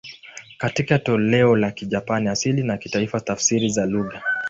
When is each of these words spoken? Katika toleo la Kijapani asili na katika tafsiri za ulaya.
Katika 0.57 0.99
toleo 0.99 1.55
la 1.55 1.71
Kijapani 1.71 2.27
asili 2.29 2.63
na 2.63 2.77
katika 2.77 3.19
tafsiri 3.19 3.69
za 3.69 3.83
ulaya. 3.87 4.23